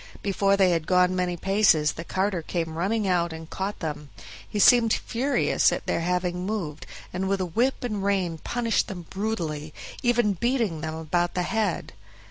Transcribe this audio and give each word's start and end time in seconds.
Before 0.23 0.57
they 0.57 0.71
had 0.71 0.87
gone 0.87 1.15
many 1.15 1.37
paces 1.37 1.91
the 1.91 2.03
carter 2.03 2.41
came 2.41 2.73
running 2.75 3.07
out 3.07 3.31
and 3.31 3.47
caught 3.47 3.81
them. 3.81 4.09
He 4.49 4.57
seemed 4.57 4.91
furious 4.95 5.71
at 5.71 5.85
their 5.85 5.99
having 5.99 6.43
moved, 6.43 6.87
and 7.13 7.29
with 7.29 7.39
whip 7.39 7.83
and 7.83 8.03
rein 8.03 8.39
punished 8.39 8.87
them 8.87 9.05
brutally, 9.11 9.75
even 10.01 10.33
beating 10.33 10.81
them 10.81 10.95
about 10.95 11.35
the 11.35 11.43
head. 11.43 11.93